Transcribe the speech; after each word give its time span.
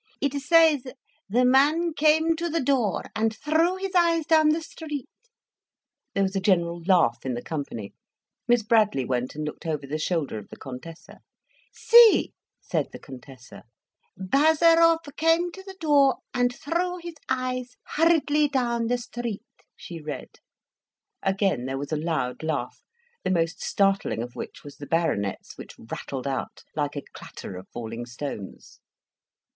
"It 0.19 0.33
says 0.41 0.81
the 1.29 1.45
man 1.45 1.93
came 1.93 2.35
to 2.37 2.49
the 2.49 2.59
door 2.59 3.11
and 3.15 3.35
threw 3.37 3.75
his 3.75 3.91
eyes 3.93 4.25
down 4.25 4.49
the 4.49 4.63
street." 4.63 5.05
There 6.15 6.23
was 6.23 6.35
a 6.35 6.39
general 6.41 6.81
laugh 6.83 7.19
in 7.23 7.35
the 7.35 7.43
company. 7.43 7.93
Miss 8.47 8.63
Bradley 8.63 9.05
went 9.05 9.35
and 9.35 9.45
looked 9.45 9.63
over 9.67 9.85
the 9.85 9.99
shoulder 9.99 10.39
of 10.39 10.49
the 10.49 10.55
Contessa. 10.57 11.19
"See!" 11.71 12.33
said 12.59 12.87
the 12.91 12.97
Contessa. 12.97 13.61
"Bazarov 14.17 15.01
came 15.17 15.51
to 15.51 15.61
the 15.61 15.77
door 15.79 16.17
and 16.33 16.51
threw 16.51 16.97
his 16.97 17.17
eyes 17.29 17.75
hurriedly 17.89 18.47
down 18.47 18.87
the 18.87 18.97
street," 18.97 19.43
she 19.75 20.01
read. 20.01 20.31
Again 21.21 21.65
there 21.65 21.77
was 21.77 21.91
a 21.91 21.95
loud 21.95 22.41
laugh, 22.41 22.81
the 23.23 23.29
most 23.29 23.61
startling 23.61 24.23
of 24.23 24.35
which 24.35 24.63
was 24.63 24.77
the 24.77 24.87
Baronet's, 24.87 25.59
which 25.59 25.75
rattled 25.77 26.25
out 26.25 26.63
like 26.75 26.95
a 26.95 27.03
clatter 27.13 27.55
of 27.55 27.67
falling 27.69 28.07
stones. 28.07 28.79